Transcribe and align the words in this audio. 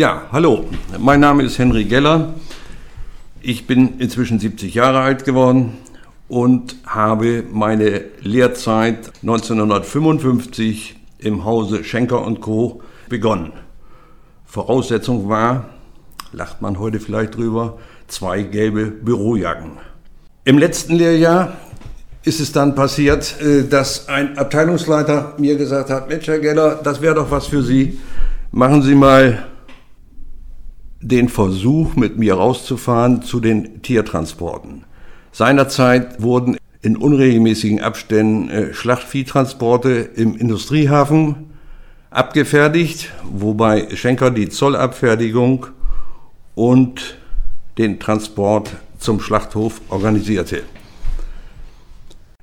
Ja, 0.00 0.22
hallo, 0.32 0.64
mein 0.98 1.20
Name 1.20 1.42
ist 1.42 1.58
Henry 1.58 1.84
Geller. 1.84 2.32
Ich 3.42 3.66
bin 3.66 3.98
inzwischen 3.98 4.40
70 4.40 4.72
Jahre 4.72 5.00
alt 5.00 5.26
geworden 5.26 5.74
und 6.26 6.76
habe 6.86 7.44
meine 7.52 8.04
Lehrzeit 8.22 9.12
1955 9.20 10.96
im 11.18 11.44
Hause 11.44 11.84
Schenker 11.84 12.24
und 12.24 12.40
Co. 12.40 12.80
begonnen. 13.10 13.52
Voraussetzung 14.46 15.28
war, 15.28 15.66
lacht 16.32 16.62
man 16.62 16.78
heute 16.78 16.98
vielleicht 16.98 17.36
drüber, 17.36 17.76
zwei 18.08 18.40
gelbe 18.40 18.86
Bürojacken. 18.86 19.72
Im 20.46 20.56
letzten 20.56 20.94
Lehrjahr 20.94 21.58
ist 22.24 22.40
es 22.40 22.52
dann 22.52 22.74
passiert, 22.74 23.38
äh, 23.42 23.68
dass 23.68 24.08
ein 24.08 24.38
Abteilungsleiter 24.38 25.34
mir 25.36 25.58
gesagt 25.58 25.90
hat, 25.90 26.08
Mensch, 26.08 26.26
Herr 26.26 26.38
Geller, 26.38 26.80
das 26.82 27.02
wäre 27.02 27.16
doch 27.16 27.30
was 27.30 27.48
für 27.48 27.62
Sie. 27.62 27.98
Machen 28.50 28.80
Sie 28.80 28.94
mal 28.94 29.49
den 31.00 31.28
Versuch, 31.28 31.96
mit 31.96 32.18
mir 32.18 32.34
rauszufahren 32.34 33.22
zu 33.22 33.40
den 33.40 33.82
Tiertransporten. 33.82 34.84
Seinerzeit 35.32 36.22
wurden 36.22 36.58
in 36.82 36.96
unregelmäßigen 36.96 37.80
Abständen 37.80 38.48
äh, 38.50 38.74
Schlachtviehtransporte 38.74 39.90
im 39.90 40.36
Industriehafen 40.36 41.50
abgefertigt, 42.10 43.10
wobei 43.22 43.94
Schenker 43.94 44.30
die 44.30 44.48
Zollabfertigung 44.48 45.66
und 46.54 47.16
den 47.78 48.00
Transport 48.00 48.76
zum 48.98 49.20
Schlachthof 49.20 49.80
organisierte. 49.88 50.62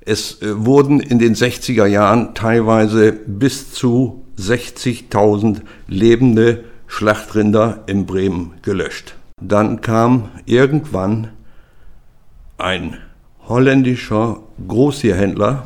Es 0.00 0.40
äh, 0.40 0.64
wurden 0.64 1.00
in 1.00 1.18
den 1.18 1.34
60er 1.34 1.86
Jahren 1.86 2.34
teilweise 2.34 3.12
bis 3.12 3.72
zu 3.72 4.24
60.000 4.38 5.60
lebende 5.86 6.64
Schlachtrinder 6.88 7.84
in 7.86 8.06
Bremen 8.06 8.54
gelöscht. 8.62 9.14
Dann 9.40 9.80
kam 9.80 10.30
irgendwann 10.46 11.28
ein 12.56 12.96
holländischer 13.46 14.40
Großtierhändler 14.66 15.64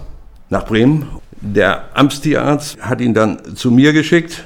nach 0.50 0.66
Bremen. 0.66 1.06
Der 1.40 1.96
Amtstierarzt 1.96 2.78
hat 2.80 3.00
ihn 3.00 3.14
dann 3.14 3.56
zu 3.56 3.70
mir 3.70 3.92
geschickt 3.94 4.44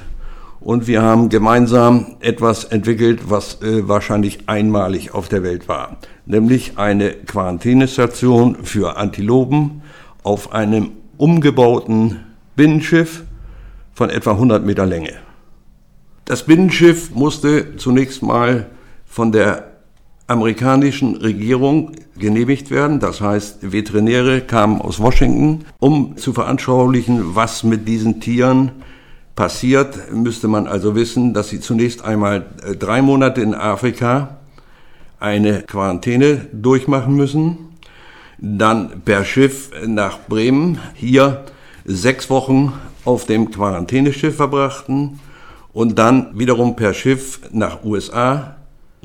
und 0.59 0.87
wir 0.87 1.01
haben 1.01 1.29
gemeinsam 1.29 2.15
etwas 2.19 2.63
entwickelt, 2.63 3.29
was 3.29 3.61
äh, 3.61 3.87
wahrscheinlich 3.87 4.47
einmalig 4.47 5.13
auf 5.13 5.27
der 5.27 5.43
Welt 5.43 5.67
war, 5.67 5.97
nämlich 6.25 6.77
eine 6.77 7.11
Quarantänestation 7.11 8.63
für 8.63 8.97
Antilopen 8.97 9.81
auf 10.23 10.53
einem 10.53 10.91
umgebauten 11.17 12.21
Binnenschiff 12.55 13.23
von 13.93 14.09
etwa 14.09 14.31
100 14.31 14.65
Meter 14.65 14.85
Länge. 14.85 15.13
Das 16.27 16.43
Binnenschiff 16.43 17.15
musste 17.15 17.77
zunächst 17.77 18.21
mal 18.21 18.65
von 19.05 19.31
der 19.31 19.71
amerikanischen 20.27 21.15
Regierung 21.15 21.93
genehmigt 22.19 22.69
werden. 22.69 22.99
Das 22.99 23.21
heißt, 23.21 23.71
Veterinäre 23.71 24.41
kamen 24.41 24.81
aus 24.81 24.99
Washington, 24.99 25.63
um 25.79 26.17
zu 26.17 26.33
veranschaulichen, 26.33 27.33
was 27.37 27.63
mit 27.63 27.87
diesen 27.87 28.19
Tieren 28.19 28.71
passiert, 29.37 30.11
müsste 30.11 30.49
man 30.49 30.67
also 30.67 30.95
wissen, 30.95 31.33
dass 31.33 31.47
sie 31.47 31.61
zunächst 31.61 32.03
einmal 32.03 32.47
äh, 32.61 32.75
drei 32.75 33.01
Monate 33.01 33.39
in 33.39 33.55
Afrika 33.55 34.39
eine 35.21 35.61
Quarantäne 35.61 36.47
durchmachen 36.51 37.15
müssen, 37.15 37.57
dann 38.37 39.01
per 39.05 39.23
Schiff 39.23 39.71
nach 39.85 40.19
Bremen, 40.27 40.79
hier 40.93 41.45
sechs 41.85 42.29
Wochen 42.29 42.73
auf 43.05 43.25
dem 43.27 43.49
Quarantäneschiff 43.49 44.35
verbrachten 44.35 45.19
und 45.77 45.99
dann 45.99 46.31
wiederum 46.33 46.75
per 46.75 46.95
Schiff 46.95 47.39
nach 47.51 47.83
USA 47.83 48.55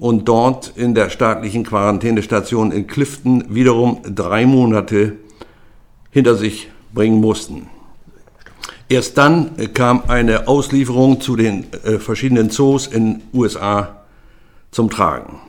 und 0.01 0.27
dort 0.27 0.73
in 0.75 0.95
der 0.95 1.11
staatlichen 1.11 1.65
Quarantänestation 1.65 2.73
in 2.73 2.87
Clifton 2.87 3.45
wiederum 3.51 3.99
drei 4.09 4.47
Monate 4.47 5.17
hinter 6.11 6.35
sich 6.35 6.71
bringen 6.95 7.21
mussten. 7.21 7.67
Erst 8.89 9.19
dann 9.19 9.51
kam 9.75 10.05
eine 10.09 10.49
Auslieferung 10.49 11.21
zu 11.21 11.37
den 11.37 11.67
äh, 11.85 11.99
verschiedenen 11.99 12.49
Zoos 12.49 12.87
in 12.87 13.21
USA 13.35 14.05
zum 14.71 14.89
Tragen. 14.89 15.41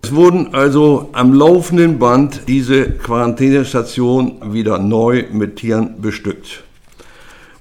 Es 0.00 0.14
wurden 0.14 0.54
also 0.54 1.10
am 1.12 1.34
laufenden 1.34 1.98
Band 1.98 2.44
diese 2.48 2.92
Quarantänestation 2.92 4.54
wieder 4.54 4.78
neu 4.78 5.24
mit 5.32 5.56
Tieren 5.56 6.00
bestückt. 6.00 6.64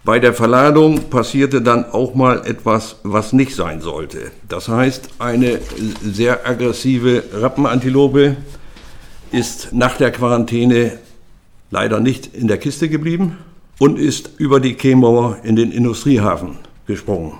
Bei 0.03 0.19
der 0.19 0.33
Verladung 0.33 1.09
passierte 1.11 1.61
dann 1.61 1.85
auch 1.85 2.15
mal 2.15 2.45
etwas, 2.47 2.95
was 3.03 3.33
nicht 3.33 3.55
sein 3.55 3.81
sollte. 3.81 4.31
Das 4.49 4.67
heißt, 4.67 5.09
eine 5.19 5.59
sehr 6.03 6.47
aggressive 6.47 7.23
Rappenantilope 7.33 8.35
ist 9.31 9.71
nach 9.73 9.97
der 9.97 10.11
Quarantäne 10.11 10.97
leider 11.69 11.99
nicht 11.99 12.35
in 12.35 12.47
der 12.47 12.57
Kiste 12.57 12.89
geblieben 12.89 13.37
und 13.77 13.99
ist 13.99 14.31
über 14.39 14.59
die 14.59 14.73
Kehlmauer 14.73 15.37
in 15.43 15.55
den 15.55 15.71
Industriehafen 15.71 16.57
gesprungen. 16.87 17.33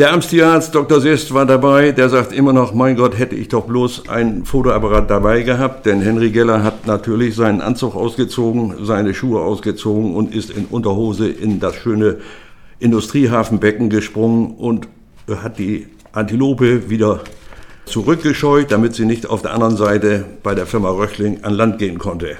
Der 0.00 0.14
Amtstierarzt 0.14 0.74
Dr. 0.74 0.98
Sest 0.98 1.34
war 1.34 1.44
dabei, 1.44 1.92
der 1.92 2.08
sagt 2.08 2.32
immer 2.32 2.54
noch, 2.54 2.72
mein 2.72 2.96
Gott, 2.96 3.18
hätte 3.18 3.36
ich 3.36 3.48
doch 3.48 3.66
bloß 3.66 4.08
ein 4.08 4.46
Fotoapparat 4.46 5.10
dabei 5.10 5.42
gehabt, 5.42 5.84
denn 5.84 6.00
Henry 6.00 6.30
Geller 6.30 6.62
hat 6.62 6.86
natürlich 6.86 7.36
seinen 7.36 7.60
Anzug 7.60 7.94
ausgezogen, 7.94 8.86
seine 8.86 9.12
Schuhe 9.12 9.42
ausgezogen 9.42 10.14
und 10.14 10.34
ist 10.34 10.48
in 10.48 10.64
Unterhose 10.64 11.28
in 11.28 11.60
das 11.60 11.74
schöne 11.74 12.16
Industriehafenbecken 12.78 13.90
gesprungen 13.90 14.52
und 14.52 14.88
hat 15.28 15.58
die 15.58 15.86
Antilope 16.12 16.88
wieder 16.88 17.20
zurückgescheut, 17.84 18.72
damit 18.72 18.94
sie 18.94 19.04
nicht 19.04 19.28
auf 19.28 19.42
der 19.42 19.52
anderen 19.52 19.76
Seite 19.76 20.24
bei 20.42 20.54
der 20.54 20.64
Firma 20.64 20.88
Röchling 20.88 21.44
an 21.44 21.52
Land 21.52 21.78
gehen 21.78 21.98
konnte. 21.98 22.38